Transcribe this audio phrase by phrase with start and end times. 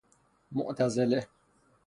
[0.51, 1.21] معتزله